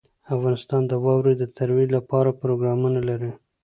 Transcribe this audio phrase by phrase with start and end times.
[0.35, 3.31] افغانستان د واوره د ترویج لپاره پروګرامونه لري.